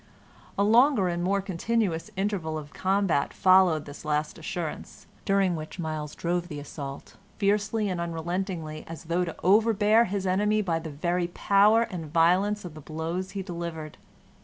[0.57, 6.15] A longer and more continuous interval of combat followed this last assurance, during which Myles
[6.15, 11.27] drove the assault fiercely and unrelentingly as though to overbear his enemy by the very
[11.27, 13.99] power and violence of the blows he delivered.